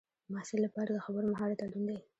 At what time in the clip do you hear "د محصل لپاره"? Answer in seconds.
0.25-0.89